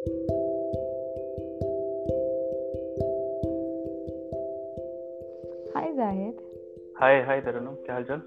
हाय 0.00 0.12
जाहिद 5.92 6.34
हाय 6.96 7.22
हाय 7.22 7.40
तरन्नुम 7.40 7.74
क्या 7.74 7.94
हालचाल 7.94 8.22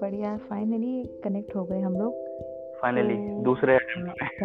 बढ़िया 0.00 0.36
फाइनली 0.36 1.20
कनेक्ट 1.24 1.56
हो 1.56 1.64
गए 1.64 1.80
हम 1.80 1.94
लोग। 1.94 2.14
फाइनली 2.82 3.14
तो 3.14 3.42
दूसरे 3.42 3.78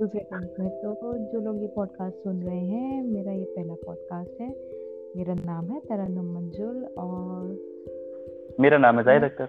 दूसरे 0.00 0.26
में 0.60 0.70
तो 0.70 1.18
जो 1.32 1.40
लोग 1.40 1.60
ये 1.60 1.66
पॉडकास्ट 1.66 2.16
सुन 2.16 2.42
रहे 2.42 2.60
हैं 2.60 3.02
मेरा 3.02 3.32
ये 3.32 3.44
पहला 3.44 3.74
पॉडकास्ट 3.74 4.40
है। 4.40 4.48
मेरा 5.16 5.34
नाम 5.34 5.64
है 5.64 5.80
तरन्नुम 5.80 6.34
मंजुल 6.34 6.84
और 6.84 7.58
मेरा 8.60 8.78
नाम 8.78 8.98
है 8.98 9.04
जाहिद 9.04 9.22
अख्तर 9.22 9.48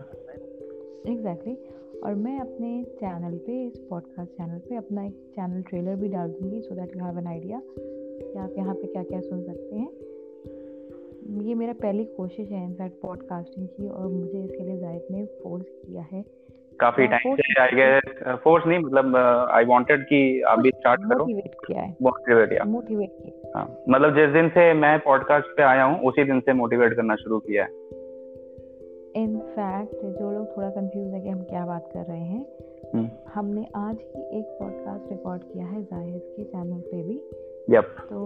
एग्जैक्टली 1.11 1.57
और 2.03 2.15
मैं 2.15 2.39
अपने 2.39 2.83
चैनल 2.83 3.37
पे 3.37 3.67
इस 3.67 3.77
पॉडकास्ट 3.89 4.31
चैनल 4.31 4.57
पे 4.59 4.75
अपना 4.75 5.05
एक 5.05 5.11
चैनल 5.11 5.61
ट्रेलर 5.61 5.95
भी 5.95 6.07
डाल 6.07 6.29
दूँगी 6.29 6.61
so 6.61 6.75
that 6.75 6.95
you 6.97 7.05
have 7.05 7.19
an 7.19 7.27
idea 7.27 7.61
कि 7.67 8.39
आप 8.39 8.53
यहाँ 8.57 8.75
पे 8.75 8.87
क्या 8.87 9.03
क्या 9.03 9.19
सुन 9.19 9.43
सकते 9.43 9.75
हैं। 9.75 9.89
ये 11.41 11.55
मेरा 11.55 11.73
पहली 11.73 12.05
कोशिश 12.05 12.49
है 12.49 12.63
इनफैक्ट 12.65 13.01
पॉडकास्टिंग 13.01 13.67
की 13.67 13.87
और 13.89 14.07
मुझे 14.07 14.43
इसके 14.43 14.63
लिए 14.63 14.77
जाहिद 14.77 15.01
ने 15.11 15.25
फोर्स 15.25 15.65
किया 15.65 16.05
है। 16.11 16.23
काफ़ी 16.79 17.07
टाइम 17.07 17.35
से 17.35 17.61
आई 17.61 17.69
गेस 17.69 18.37
फोर्स 18.43 18.67
नहीं 18.67 18.79
मतलब 18.79 19.15
आई 19.51 19.65
वांटेड 19.65 20.03
कि 20.03 20.41
आप 20.41 20.59
भी 20.59 20.69
स्टार्ट 20.69 21.01
करो। 21.01 21.19
मोटिवेट 21.19 21.55
किया 21.67 21.81
है। 21.81 21.95
मोटिवेट 22.01 22.53
या 22.53 22.63
मोटिवेट 22.63 23.09
किया 23.09 23.59
हाँ। 23.59 23.83
मतलब 23.89 24.15
जिस 24.15 24.29
दिन 24.29 24.49
से 24.49 24.73
मैं 24.73 24.99
पॉडकास्ट 24.99 25.57
पे 25.57 25.63
आया 25.63 25.83
हूँ 25.83 25.99
उसी 25.99 26.23
दिन 26.23 26.39
से 26.39 26.53
मोटिवेट 26.53 26.93
करना 26.93 27.15
शुरू 27.15 27.39
किया 27.39 27.63
है। 27.63 27.82
इनफैक्ट 29.15 30.03
जो 30.19 30.31
लोग 30.31 30.45
थोड़ा 30.55 30.69
कंफ्यूज 30.69 31.13
है 31.13 31.19
कि 31.21 31.29
हम 31.29 31.41
क्या 31.49 31.65
बात 31.65 31.89
कर 31.93 32.05
रहे 32.05 32.19
हैं 32.19 32.45
हम्म, 32.93 33.09
हमने 33.33 33.65
आज 33.75 33.97
ही 34.05 34.21
एक 34.39 34.45
पॉडकास्ट 34.59 35.11
रिकॉर्ड 35.11 35.43
किया 35.43 35.65
है 35.65 35.83
ज़ाहिर 35.83 36.19
के 36.35 36.43
चैनल 36.43 36.79
पे 36.81 37.01
भी। 37.03 37.17
यप 37.69 37.95
तो 38.09 38.19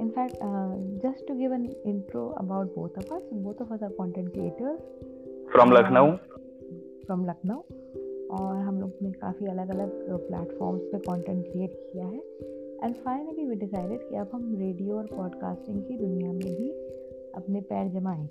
in fact 0.00 0.36
just 1.04 1.26
to 1.28 1.34
give 1.34 1.54
an 1.54 1.68
intro 1.86 2.26
about 2.40 2.74
both 2.74 2.98
of 2.98 3.14
us 3.14 3.28
both 3.32 3.62
of 3.62 3.72
us 3.74 3.82
are 3.82 3.90
content 3.92 4.32
creators 4.32 4.80
from 5.52 5.72
Lucknow 5.72 6.12
from 7.06 7.24
Lucknow 7.26 7.60
और 8.36 8.56
हम 8.56 8.80
लोग 8.80 8.92
ने 9.02 9.10
काफ़ी 9.20 9.46
अलग 9.46 9.70
अलग 9.70 9.90
प्लेटफॉर्म्स 10.08 10.82
पे 10.92 10.98
कंटेंट 10.98 11.44
क्रिएट 11.46 11.72
किया 11.92 12.06
है। 12.06 12.20
एंड 12.84 12.94
फाइनली 12.96 13.44
वी 13.46 13.54
डिसाइडेड 13.56 14.08
कि 14.08 14.16
अब 14.16 14.30
हम 14.32 14.54
रेडियो 14.58 14.96
और 14.98 15.06
पॉडकास्टिंग 15.06 15.82
की 15.84 15.96
दुनिया 15.96 16.32
में 16.32 16.54
भी 16.56 16.70
अपने 17.36 17.60
पैर 17.60 17.88
जमाएँ। 17.88 18.28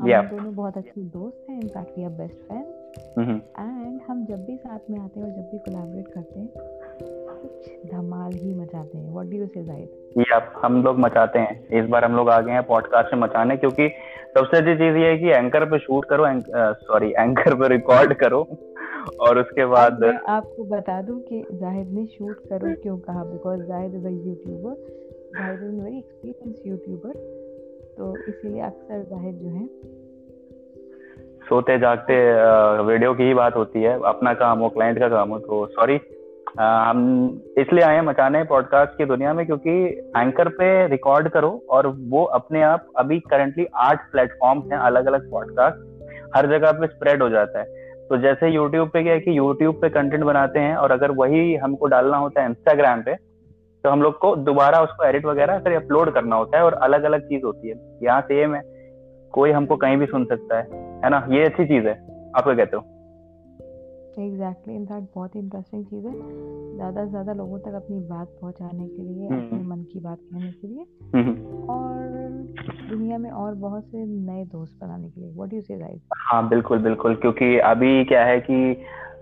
हम 0.00 0.08
Yep. 0.08 0.30
दोनों 0.30 0.54
बहुत 0.54 0.76
अच्छे 0.76 1.00
दोस्त 1.12 1.46
हैं 1.50 1.60
in fact 1.60 1.98
we 1.98 2.04
are 2.04 2.10
best 2.10 2.52
hmm, 3.18 3.34
and 3.60 4.00
हम 4.08 4.24
जब 4.26 4.44
भी 4.46 4.56
साथ 4.56 4.90
में 4.90 4.98
आते 4.98 5.20
हैं 5.20 5.26
और 5.26 5.32
जब 5.32 5.48
भी 5.52 5.58
कोलैबोरेट 5.58 6.08
करते 6.08 6.40
हैं 6.40 6.48
कुछ 7.42 7.90
धमाल 7.92 8.32
ही 8.32 8.54
मचाते 8.54 8.98
हैं। 8.98 9.12
व्हाट 9.12 9.26
डू 9.26 9.36
यू 9.36 9.46
से 9.46 9.64
जाहिद 9.64 10.20
यप 10.32 10.52
हम 10.62 10.82
लोग 10.82 10.98
मचाते 10.98 11.38
हैं। 11.38 11.80
इस 11.80 11.88
बार 11.90 12.04
हम 12.04 12.16
लोग 12.16 12.30
आ 12.30 12.40
गए 12.40 12.52
हैं 12.52 12.62
पॉडकास्ट 12.66 13.14
में 13.14 13.20
मचाने 13.22 13.56
क्योंकि 13.56 13.88
सबसे 14.38 14.56
अच्छी 14.56 14.74
चीज़ 14.74 14.96
ये 14.96 15.08
है 15.08 15.18
कि 15.18 15.30
एंकर 15.30 15.64
पे 15.70 15.78
शूट 15.78 16.04
करो 16.04 16.26
सॉरी 16.82 17.10
एंकर 17.10 17.54
पे 17.54 17.68
रिकॉर्ड 17.68 18.14
करो 18.14 18.42
और 19.20 19.38
उसके 19.38 19.66
बाद 19.66 20.00
मैं 20.00 20.18
आपको 20.28 20.64
बता 20.70 21.00
दूँ 21.02 21.20
कि 21.20 21.44
जाहिद 21.52 21.92
ने 21.92 22.06
शूट 22.06 22.46
करो 22.48 22.74
क्यों 22.82 22.98
कहा 22.98 23.24
because 23.24 23.62
Zahid 23.62 23.94
is 23.94 24.06
a 24.06 24.10
YouTuber 24.10 24.74
Zahid 25.36 25.62
is 25.62 25.80
very 25.80 25.98
experience 25.98 26.62
YouTuber 26.66 27.44
तो 27.98 28.16
इसीलिए 28.18 28.60
अक्सर 28.62 29.02
जाहिद 29.02 29.34
जो 29.34 29.50
है। 29.50 29.66
सोते 31.48 31.78
जागते 31.78 32.14
वीडियो 32.82 33.12
की 33.14 33.22
ही 33.22 33.34
बात 33.34 33.56
होती 33.56 33.82
है। 33.82 33.92
अपना 34.04 34.32
काम 34.34 34.58
हो 34.58 34.68
क्लाइंट 34.68 34.98
का 34.98 35.08
काम 35.08 35.30
हो 35.30 35.38
तो 35.38 35.66
सॉरी 35.66 35.98
हम 36.58 37.00
इसलिए 37.58 37.84
आए 37.84 38.00
मचाने 38.00 38.42
पॉडकास्ट 38.44 38.96
की 38.98 39.04
दुनिया 39.04 39.32
में 39.34 39.44
क्योंकि 39.46 39.70
एंकर 40.16 40.48
पे 40.48 40.66
रिकॉर्ड 40.86 41.28
करो 41.28 41.50
और 41.70 41.86
वो 41.86 42.24
अपने 42.24 42.62
आप 42.62 42.86
अभी 42.96 43.18
करंटली 43.20 43.66
आठ 43.74 44.10
प्लेटफॉर्म 44.12 44.60
हैं 44.62 44.78
अलग 44.80 45.06
अलग 45.06 45.30
पॉडकास्ट 45.30 46.36
हर 46.36 46.46
जगह 46.46 46.72
पे 46.72 46.86
स्प्रेड 46.86 47.22
हो 47.22 47.28
जाता 47.28 47.58
है। 47.58 47.84
तो 48.08 48.16
जैसे 48.16 48.48
यूट्यूब 48.48 48.88
पे 48.88 49.02
क्या 49.02 49.12
है 49.12 49.20
कि 49.20 49.36
यूट्यूब 49.38 49.80
पे 49.80 49.88
कंटेंट 49.88 50.24
बनाते 50.24 50.58
हैं 50.58 50.76
और 50.76 50.90
अगर 50.90 51.10
वही 51.10 51.54
हमको 51.54 51.86
डालना 51.86 52.16
होता 52.16 52.42
है 52.42 52.48
इंस्टाग्राम 52.48 53.02
पे 53.02 53.14
तो 53.86 53.90
हम 53.90 54.02
लोग 54.02 54.18
को 54.18 54.36
दोबारा 54.36 54.80
उसको 54.80 55.04
एडिट 55.04 55.24
वगैरह 55.24 55.58
फिर 55.58 55.72
अपलोड 55.72 56.10
करना 56.14 56.36
होता 56.36 56.58
है 56.58 56.64
और 56.64 56.72
अलग 56.72 57.02
अलग 57.02 57.20
चीज़ 57.20 57.44
होती 57.44 57.68
है। 57.68 57.74
यहाँ 58.02 58.20
सेम 58.20 58.54
है। 58.54 58.62
कोई 59.32 59.50
हमको 59.50 59.76
कहीं 59.76 59.96
भी 59.96 60.06
सुन 60.06 60.24
सकता 60.24 60.58
है। 60.58 60.64
है 61.04 61.10
ना? 61.10 61.26
ये 61.30 61.44
अच्छी 61.44 61.64
चीज़ 61.64 61.86
है। 61.86 61.94
आप 62.36 62.44
क्या 62.44 62.54
कहते 62.54 62.76
हो? 62.76 62.82
एग्जैक्टली 64.24 64.74
इनफैक्ट 64.74 65.08
बहुत 65.14 65.34
ही 65.34 65.40
इंटरेस्टिंग 65.40 65.84
चीज़ 65.84 66.06
है। 66.06 66.12
ज़्यादा 66.76 67.04
से 67.04 67.10
ज़्यादा 67.10 67.32
लोगों 67.32 67.58
तक 67.58 67.74
अपनी 67.74 68.00
बात 68.00 68.28
पहुँचाने 68.40 68.88
के 68.88 69.02
लिए 69.02 69.28
हम्म। 69.28 69.46
अपने 69.46 69.62
मन 69.62 69.82
की 69.82 70.00
बात 70.00 70.18
कहने 70.18 70.52
के 70.52 70.68
लिए। 70.68 70.86
हम्म, 71.14 71.62
और 71.68 71.94
दुनिया 72.90 73.18
में 73.18 73.30
और 73.30 73.54
बहुत 73.54 73.84
से 73.84 74.04
नए 74.06 74.44
दोस्त 74.44 74.78
बनाने 74.84 75.08
के 75.08 75.20
लिए। 75.20 75.30
व्हाट 75.30 75.52
यू 75.52 75.60
से 75.60 75.78
जाहिद 75.78 76.00
हाँ 76.16 76.48
बिल्कुल 76.48 76.78
बिल्कुल। 76.78 77.14
क्योंकि 77.14 77.58
अभी 77.58 78.04
क्या 78.04 78.24
है 78.24 78.40
कि 78.40 78.76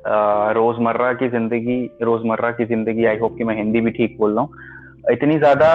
रोज़मर्रा 0.07 1.13
की 1.13 1.29
ज़िंदगी, 1.29 1.79
रोज़मर्रा 2.03 2.51
की 2.53 2.65
ज़िंदगी 2.67 3.05
आई 3.05 3.19
होप 3.19 3.37
कि 3.39 3.45
मैं 3.45 3.57
हिंदी 3.57 3.81
भी 3.81 3.91
ठीक 3.91 4.17
बोल 4.19 4.35
रहा 4.35 4.43
हूँ। 4.43 5.13
इतनी 5.13 5.39
ज़्यादा 5.39 5.71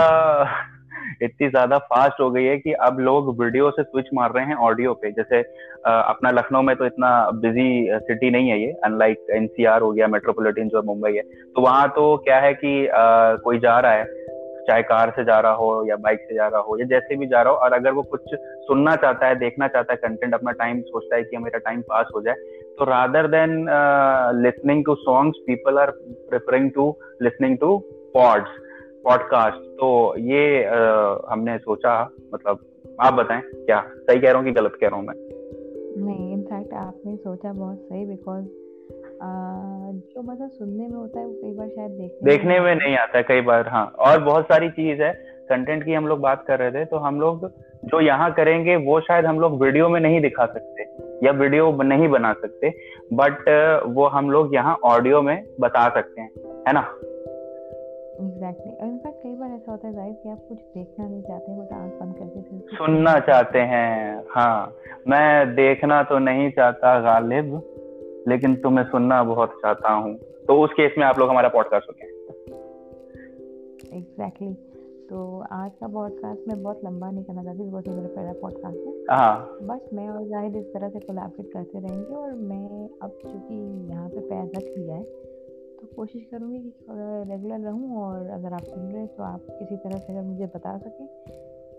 इतनी 1.23 1.47
ज़्यादा 1.49 1.77
फास्ट 1.85 2.19
हो 2.21 2.29
गई 2.31 2.43
है 2.43 2.57
कि 2.57 2.73
अब 2.81 2.99
लोग 2.99 3.29
वीडियो 3.41 3.69
से 3.71 3.83
स्विच 3.83 4.05
मार 4.13 4.31
रहे 4.31 4.45
हैं 4.45 4.55
ऑडियो 4.67 4.93
पे। 4.93 5.11
जैसे 5.11 5.39
अपना 5.87 6.31
लखनऊ 6.31 6.61
में 6.61 6.75
तो 6.75 6.85
इतना 6.85 7.09
बिज़ी 7.35 7.97
सिटी 7.99 8.29
नहीं 8.31 8.49
है 8.49 8.59
ये 8.61 8.71
अनलाइक 8.85 9.25
एनसीआर 9.35 9.81
हो 9.81 9.91
गया 9.91 10.07
मेट्रोपॉलिटन 10.07 10.67
जो 10.69 10.81
मुंबई 10.83 11.11
है। 11.13 11.21
तो 11.21 11.61
वहाँ 11.61 11.87
तो 11.89 12.15
क्या 12.25 12.39
है 12.39 12.53
कि 12.53 12.87
कोई 13.43 13.59
जा 13.59 13.79
रहा 13.79 13.91
है, 13.91 14.05
चाहे 14.67 14.81
कार 14.83 15.09
से 15.15 15.23
जा 15.25 15.39
रहा 15.39 15.51
हो 15.53 15.85
या 15.87 15.95
बाइक 15.97 16.19
से 16.19 16.35
जा 16.35 16.47
रहा 16.47 16.61
हो 16.61 16.77
या 16.79 16.85
जैसे 16.87 17.15
भी 17.15 17.27
जा 17.27 17.41
रहा 17.41 17.53
हो, 17.53 17.59
और 17.59 17.73
अगर 17.73 17.91
वो 17.91 18.01
कुछ 18.05 18.21
सुनना 18.67 18.95
चाहता 18.95 19.27
है, 19.27 19.35
देखना 19.39 19.67
चाहता 19.67 19.93
है 19.93 19.97
कंटेंट 19.99 20.33
अपना 20.33 20.51
टाइम 20.53 20.81
सोचता 20.83 21.15
है 21.15 21.23
कि 21.23 21.37
मेरा 21.37 21.59
टाइम 21.59 21.81
पास 21.89 22.11
हो 22.15 22.21
जाए 22.21 22.35
तो 22.79 22.85
rather 22.85 23.27
than 23.27 23.55
listening 24.43 24.85
to 24.85 24.95
songs 24.95 25.37
people 25.47 25.77
are 25.77 25.91
preferring 26.29 26.71
to 26.71 26.97
listening 27.21 27.57
to 27.57 27.77
pods 28.13 28.51
podcast 29.03 29.57
तो 29.57 29.89
ये 30.17 30.63
uh, 30.63 31.31
हमने 31.31 31.57
सोचा 31.57 32.11
मतलब 32.33 32.59
आप 33.01 33.13
बताएँ 33.13 33.41
क्या 33.41 33.81
सही 33.81 34.19
कह 34.19 34.27
रहा 34.27 34.37
हूँ 34.37 34.45
कि 34.45 34.51
गलत 34.51 34.77
कह 34.81 34.87
रहा 34.87 34.95
हूँ 34.95 35.05
मैं? 35.05 35.15
नहीं 36.05 36.33
इनफैक्ट 36.33 36.73
आपने 36.73 37.15
सोचा 37.15 37.53
बहुत 37.53 37.77
सही 37.77 38.05
बिकॉज़ 38.05 38.45
जो 39.93 40.21
मज़ा 40.21 40.47
सुनने 40.47 40.87
में 40.87 40.95
होता 40.95 41.19
है 41.19 41.25
वो 41.25 41.33
कई 41.33 41.53
बार 41.53 41.67
शायद 41.67 41.91
देखने 41.91 42.31
देखने 42.31 42.59
में 42.59 42.75
नहीं 42.75 42.97
आता 42.97 43.17
है 43.17 43.23
कई 43.23 43.41
बार 43.41 43.67
हाँ। 43.67 43.85
और 43.85 44.23
बहुत 44.23 44.45
सारी 44.45 44.69
चीज़ 44.69 45.01
है 45.01 45.13
कंटेंट 45.49 45.85
की 45.85 45.93
हम 45.93 46.07
लोग 46.07 46.19
बात 46.19 46.45
कर 46.47 46.59
रहे 46.59 46.71
थे 46.71 46.85
तो 46.85 46.97
हम 46.97 47.21
लोग 47.21 47.47
जो 47.85 48.01
यहाँ 48.01 48.33
करेंगे 48.33 48.75
वो 48.75 48.99
शायद 48.99 49.25
हम 49.25 49.39
लोग 49.39 49.63
वीडियो 49.63 49.89
में 49.89 49.99
नहीं 50.01 50.21
दिखा 50.21 50.45
सकते। 50.45 50.88
या 51.23 51.31
वीडियो 51.31 51.71
नहीं 51.83 52.07
बना 52.07 52.33
सकते 52.33 52.69
बट 53.13 53.49
वो 53.87 54.07
हम 54.07 54.29
लोग 54.31 54.53
यहाँ 54.55 54.77
ऑडियो 54.83 55.21
में 55.21 55.43
बता 55.59 55.89
सकते 55.89 56.21
हैं 56.21 56.29
है 56.67 56.73
ना? 56.73 56.85
एग्जैक्टली 58.21 58.73
और 58.73 58.87
इनफैक्ट 58.87 59.17
कई 59.23 59.35
बार 59.35 59.49
ऐसा 59.49 59.71
होता 59.71 59.87
है 59.87 59.93
ज़ाहिर 59.93 60.13
कि 60.13 60.29
आप 60.29 60.37
कुछ 60.49 60.57
देखना 60.57 61.07
नहीं 61.07 61.21
चाहते 61.21 61.51
बट 61.51 61.73
आँख 61.73 61.91
बंद 61.91 62.15
करके 62.15 62.75
सुनना 62.75 63.19
चाहते 63.19 63.59
हैं 63.59 64.23
हाँ। 64.31 64.73
मैं 65.07 65.55
देखना 65.55 66.03
तो 66.03 66.19
नहीं 66.19 66.49
चाहता 66.51 66.99
गालिब 66.99 67.61
लेकिन 68.27 68.55
तुम्हें 68.55 68.85
सुनना 68.85 69.23
बहुत 69.23 69.49
चाहता 69.49 69.91
हूँ। 69.91 70.15
तो 70.17 70.61
उस 70.61 70.73
केस 70.73 70.91
में 70.97 71.05
आप 71.05 71.19
लोग 71.19 71.29
हमारा 71.29 71.49
पॉडकास्ट 71.49 71.89
हो। 71.89 71.93
गया 71.93 72.07
एग्जैक्टली 73.97 74.47
तो 75.09 75.19
आज 75.51 75.71
का 75.79 75.87
पॉडकास्ट 75.87 76.47
मैं 76.47 76.63
बहुत 76.63 76.81
लंबा 76.85 77.11
नहीं 77.11 77.23
करना 77.23 77.43
चाहती 77.43 77.63
बिकॉज़ 77.63 77.89
मेरा 77.89 78.07
पहला 78.07 78.33
पॉडकास्ट 78.33 78.77
है। 78.77 79.17
हाँ। 79.17 79.57
बट 79.61 79.93
मैं 79.93 80.09
और 80.09 80.27
जाहिद 80.27 80.55
इस 80.55 80.65
तरह 80.73 80.89
से 80.89 80.99
कोलैबोरेट 80.99 81.53
करते 81.53 81.79
रहेंगे 81.79 82.15
और 82.15 82.33
मैं 82.33 82.89
अब 83.01 83.17
चूँकि 83.23 83.55
यहाँ 83.89 84.09
पे 84.09 84.19
पैर 84.19 84.45
रख 84.57 84.77
लिया 84.77 84.95
है 84.95 85.03
तो 85.79 85.87
कोशिश 85.95 86.27
करूँगी 86.31 86.59
कि 86.59 86.73
रेगुलर 87.31 87.59
रहूँ 87.59 87.97
और 87.97 88.27
अगर 88.27 88.53
आप 88.53 88.63
सुन 88.63 88.91
रहे 88.91 89.01
हैं 89.01 89.15
तो 89.15 89.23
आप 89.23 89.45
किसी 89.49 89.75
तरह 89.75 89.97
से 89.97 90.13
अगर 90.13 90.21
मुझे 90.21 90.45
बता 90.45 90.77
सकें 90.77 91.07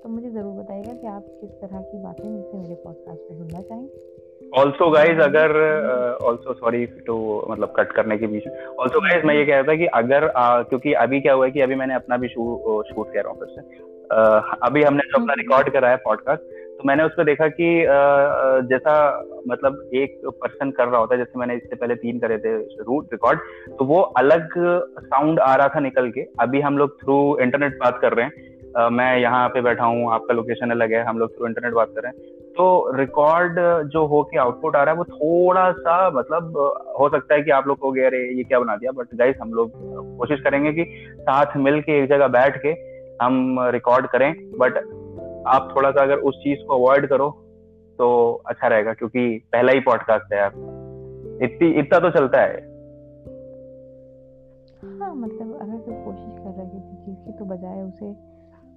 तो 0.03 0.09
मुझे 0.09 0.31
ज़रूर 0.31 0.63
बताइएगा 0.63 0.93
कि 0.93 1.07
आप 1.07 1.27
किस 1.41 1.51
तरह 1.51 1.83
की 1.83 2.03
बातें 2.03 2.29
मुझसे 2.29 2.59
मेरे 2.59 2.75
पॉडकास्ट 2.75 3.21
पर 3.21 3.35
सुनना 3.35 3.61
चाहेंगे। 3.63 4.20
ऑल्सो 4.59 4.89
गाइज़ 4.91 5.21
अगर 5.21 5.53
ऑल्सो 6.23 6.53
सॉरी 6.53 6.85
टू 7.07 7.17
मतलब 7.51 7.73
कट 7.77 7.93
करने 7.93 8.17
के 8.19 8.27
बीच 8.27 8.47
ऑल्सो 8.79 9.01
गाइज़ 9.01 9.27
मैं 9.27 9.35
ये 9.35 9.45
कह 9.45 9.55
रहा 9.55 9.63
था 9.63 9.75
कि 9.77 9.87
अगर 9.87 10.27
uh, 10.27 10.69
क्योंकि 10.69 10.93
अभी 11.03 11.21
क्या 11.21 11.33
हुआ 11.33 11.45
है 11.45 11.51
कि 11.51 11.61
अभी 11.61 11.75
मैंने 11.75 11.95
अपना 11.95 12.17
भी 12.17 12.29
शूट 12.29 12.87
शूट 12.87 13.13
कह 13.13 13.21
रहा 13.21 13.31
हूँ 13.31 13.39
फिर 13.39 13.49
से। 13.49 13.61
uh, 14.17 14.57
अभी 14.63 14.83
हमने 14.83 15.03
जो 15.03 15.21
अपना। 15.21 15.35
रिकॉर्ड 15.39 15.71
करा 15.73 15.89
है 15.89 15.97
पॉडकास्ट 16.05 16.43
तो 16.79 16.89
मैंने 16.89 17.05
उस 17.05 17.13
पर 17.17 17.25
देखा 17.25 17.49
कि 17.51 17.69
जैसा 18.69 18.95
मतलब 19.49 19.91
एक 19.95 20.21
पर्सन 20.43 20.71
कर 20.71 20.89
रहा 20.89 21.01
होता 21.01 21.15
है 21.15 21.19
जैसे 21.19 21.39
मैंने 21.39 21.55
इससे 21.57 21.77
पहले 21.77 21.95
तीन 21.95 22.19
करे 22.19 22.39
थे 22.39 22.57
रूट 22.83 23.13
रिकॉर्ड 23.13 23.41
तो 23.79 23.85
वो 23.85 24.01
अलग 24.23 24.55
साउंड 24.59 25.41
आ 25.41 25.55
रहा 25.55 25.69
था 25.69 25.81
निकल 25.81 26.11
के। 26.11 26.27
अभी 26.41 26.61
हम 26.61 26.79
लोग 26.79 27.01
थ्रू 27.01 27.17
इंटरनेट 27.41 27.79
बात 27.79 27.99
कर 28.03 28.13
रहे 28.13 28.27
हैं। 28.27 28.89
मैं 28.91 29.17
यहाँ 29.19 29.49
पे 29.49 29.61
बैठा 29.61 29.85
हूँ 29.85 30.13
आपका 30.13 30.35
लोकेशन 30.35 30.71
अलग 30.71 30.93
है 30.93 31.03
हम 31.05 31.19
लोग 31.19 31.37
थ्रू 31.37 31.47
इंटरनेट 31.47 31.73
बात 31.75 31.93
कर 31.97 32.03
रहे 32.03 32.13
हैं। 32.13 32.40
तो 32.61 32.97
रिकॉर्ड 32.97 33.59
जो 33.89 34.05
हो 34.07 34.23
के 34.23 34.39
आउटपुट 34.39 34.77
आ 34.77 34.83
रहा 34.83 34.93
है, 34.93 34.99
वो 34.99 35.05
थोड़ा 35.05 35.71
सा 35.73 35.95
मतलब 36.11 36.57
हो 37.01 37.09
सकता 37.09 37.35
है 37.35 37.43
कि 37.43 37.51
आप 37.51 37.67
लोग 37.69 37.79
को 37.79 37.91
अरे, 37.91 38.19
ये 38.37 38.43
क्या 38.45 38.61
बना 38.61 38.77
दिया? 38.77 38.93
बट 38.93 39.15
गाइस 39.15 39.37
हम 39.43 39.53
लोग 39.53 39.71
कोशिश 40.19 40.41
करेंगे 40.41 40.73
कि 40.73 40.85
साथ 41.21 41.57
मिल 41.57 41.81
के 41.81 41.99
एक 41.99 42.09
जगह 42.09 42.29
बैठ 42.29 42.63
के 42.63 42.75
हम 43.25 43.57
रिकॉर्ड 43.71 44.07
करें। 44.07 44.33
बट 44.59 44.77
आप 45.47 45.73
थोड़ा 45.77 45.91
सा 45.91 46.03
अगर 46.03 46.19
उस 46.19 46.39
चीज़ 46.39 46.67
को 46.67 46.75
अवॉइड 46.75 47.07
करो 47.07 47.31
तो 47.99 48.09
अच्छा 48.47 48.69
रहेगा, 48.69 48.93
क्योंकि 48.93 49.27
पहला 49.53 49.73
ही 49.73 49.81
पॉडकास्ट 49.81 50.33
है 50.33 50.39
यार। 50.39 50.53
इतनी, 51.43 51.71
इतना 51.71 51.99
तो 51.99 52.11
चलता 52.11 52.41
है। 52.41 52.57
हाँ 54.99 55.15
मतलब 55.15 55.59
अगर 55.63 55.79
कोई 55.79 55.95
कोशिश 56.05 56.39
कर 56.39 56.51
रहा 56.51 56.63
है 56.63 56.71
किसी 56.71 56.97
चीज़ 57.07 57.17
की 57.27 57.39
तो 57.39 57.45
बजाय 57.45 57.83
उसे 57.83 58.13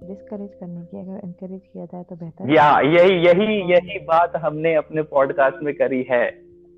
डिस्करेज 0.02 0.50
करने 0.60 0.80
की 0.80 1.00
अगर 1.00 1.20
एनकरेज 1.24 1.60
किया 1.72 1.84
जाए 1.84 2.02
तो 2.02 2.16
बेहतर 2.16 2.50
या 2.50 2.68
यही 2.80 3.14
यही 3.26 3.60
यही 3.72 3.98
बात 3.98 4.36
हमने 4.36 4.74
अपने 4.74 5.02
पॉडकास्ट 5.02 5.62
में 5.62 5.74
करी 5.74 6.02
है। 6.10 6.24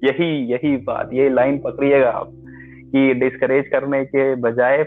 यही 0.02 0.28
यही 0.52 0.76
बात 0.76 1.10
ये 1.12 1.28
लाइन 1.28 1.58
पकड़िएगा 1.58 2.10
आप 2.10 2.32
कि 2.92 3.12
डिस्करेज 3.14 3.68
करने 3.68 4.04
के 4.04 4.34
बजाय 4.34 4.84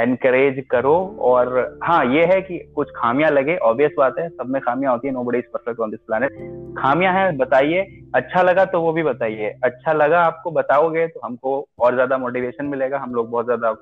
एनकरेज 0.00 0.62
करो 0.70 0.94
और 1.20 1.48
हाँ 1.84 2.04
ये 2.06 2.24
है 2.24 2.40
कि 2.40 2.58
कुछ 2.74 2.90
खामियाँ 2.96 3.30
लगे 3.30 3.56
ऑब्वियस 3.56 3.92
बात 3.98 4.18
है 4.18 4.28
सब 4.28 4.48
में 4.48 4.60
खामियाँ 4.62 4.92
होती 4.92 5.08
है 5.08 5.14
nobody 5.22 5.38
is 5.38 5.44
perfect 5.44 5.80
on 5.80 5.90
this 5.90 6.00
planet 6.00 6.32
खामियाँ 6.78 7.12
हैं 7.14 7.36
बताइए 7.36 7.80
अच्छा 8.14 8.42
लगा 8.42 8.64
तो 8.64 8.80
वो 8.80 8.92
भी 8.92 9.02
बताइए 9.02 9.48
अच्छा 9.64 9.92
लगा 9.92 10.20
आपको 10.20 10.50
बताओगे 10.50 11.06
तो 11.06 11.20
हमको 11.24 11.66
और 11.78 11.94
ज़्यादा 11.94 12.18
मोटिवेशन 12.18 12.66
मिलेगा 12.66 12.98
हम 12.98 13.14
लोग 13.14 13.30
बहुत 13.30 13.44
ज़्यादा 13.44 13.72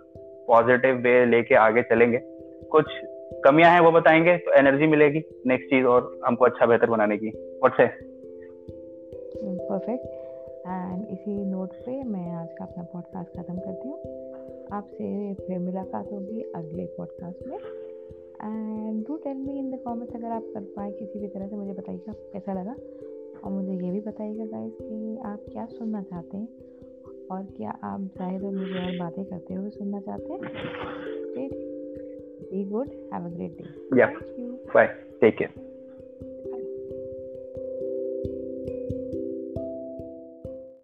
पॉजिटिव 0.49 0.97
वे 0.97 1.25
लेके 1.27 1.55
आगे 1.55 1.83
चलेंगे। 1.83 2.21
कुछ 2.71 2.85
कमियाँ 3.45 3.71
हैं, 3.73 3.81
वो 3.81 3.91
बताएँगे 3.91 4.37
तो 4.37 4.53
एनर्जी 4.53 4.87
मिलेगी 4.87 5.23
नेक्स्ट 5.47 5.69
चीज़ 5.71 5.87
और 5.87 6.21
हमको 6.27 6.45
अच्छा 6.45 6.67
बेहतर 6.67 6.91
बनाने 6.91 7.17
की। 7.17 7.29
व्हाट्स 7.29 7.81
है 7.81 7.87
परफेक्ट 9.69 10.05
एंड 10.67 11.07
इसी 11.11 11.45
नोट 11.45 11.73
पे 11.87 12.03
मैं 12.05 12.31
आज 12.33 12.49
का 12.59 12.65
अपना 12.65 12.83
पॉडकास्ट 12.83 13.37
खत्म 13.39 13.59
करती 13.59 13.89
हूँ। 13.89 13.99
आपसे 14.73 15.35
फिर 15.35 15.59
मुलाकात 15.59 16.13
होगी 16.13 16.43
अगले 16.55 16.85
पॉडकास्ट 16.87 17.47
में। 17.49 17.57
And 17.57 19.05
do 19.09 19.17
tell 19.17 19.37
me 19.37 19.59
in 19.59 19.71
the 19.71 19.81
comments 19.87 20.15
अगर 20.17 20.29
आप 20.29 20.51
कर 20.55 20.61
पाए 20.77 20.91
किसी 20.93 21.19
भी 21.19 21.29
तरह 21.29 21.49
से 21.49 21.57
मुझे 21.57 21.73
बताइएगा 21.73 22.13
कैसा 22.13 22.53
लगा। 22.53 22.75
और 23.45 23.53
मुझे 23.53 23.73
ये 23.73 23.91
भी 23.93 24.01
बताइएगा 24.01 24.45
गाइस 24.45 24.73
कि 24.81 25.19
आप 25.25 25.45
क्या 25.53 25.67
सुनना 25.67 26.03
चाहते 26.03 26.37
हैं 26.37 26.49
और 27.31 27.43
क्या 27.57 27.79
आप 27.85 28.01
ज़ाहिर 28.19 28.43
और 28.43 28.53
मुझे 28.53 28.85
और 28.87 28.99
बातें 28.99 29.25
करते 29.25 29.55
हुए 29.55 29.71
सुनना 29.71 30.01
चाहते 30.01 30.33
हैं। 30.33 31.66
Be 32.51 32.65
good. 32.65 32.89
Have 33.13 33.27
a 33.27 33.29
great 33.31 33.57
day. 33.59 33.69
Yeah. 33.95 34.11
Bye. 34.73 34.91
Take 35.21 35.39
care. 35.39 35.51